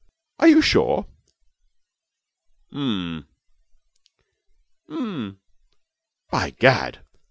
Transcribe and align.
'Are 0.39 0.47
you 0.47 0.63
sure?' 0.63 1.05
'Mm 2.73 3.27
mm.' 4.89 5.37
'By 6.31 6.49
gad!' 6.57 7.05